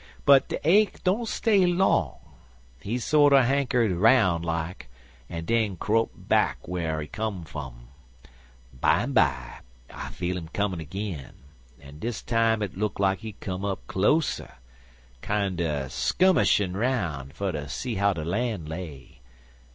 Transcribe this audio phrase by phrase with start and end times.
[0.25, 2.17] But de ache don't stay long.
[2.81, 4.89] He sorter hankered 'roun' like,
[5.29, 7.89] en den crope back whar he come fum.
[8.73, 9.59] Bimeby
[9.93, 11.33] I feel 'im comin' agin,
[11.79, 14.55] an' dis time hit look like he come up closer
[15.21, 19.21] kinder skummishin' 'roun' fer ter see how de lan' lay.